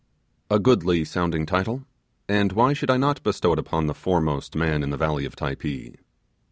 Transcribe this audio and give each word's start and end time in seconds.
A 0.49 0.57
goodly 0.57 1.05
sounding 1.05 1.45
title 1.45 1.83
and 2.27 2.53
why 2.53 2.73
should 2.73 2.89
I 2.89 2.97
not 2.97 3.21
bestow 3.21 3.53
it 3.53 3.59
upon 3.59 3.85
the 3.85 3.93
foremost 3.93 4.55
man 4.55 4.81
in 4.81 4.89
the 4.89 4.97
valley 4.97 5.25
of 5.25 5.35
Typee? 5.35 5.93